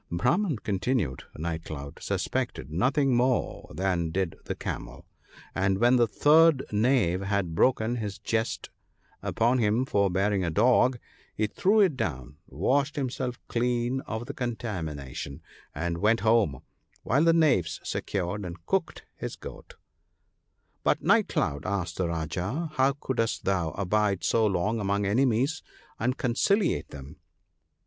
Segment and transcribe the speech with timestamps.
[0.09, 5.05] 'The Brahman/ continued Night cloud, 'suspected nothing more than did the Camel;
[5.53, 8.71] and when the third knave had broken his jest
[9.21, 10.97] upon him for bearing a dog,
[11.35, 15.39] he threw it down, washed himself clean of the contami nation,
[15.75, 16.61] and went home;
[17.03, 19.75] while the knaves secured and cooked his goat/'
[20.83, 25.61] But, Night cloud,' asked the Rajah,' how couldst thou abide so long among enemies,
[25.99, 27.17] and conciliate them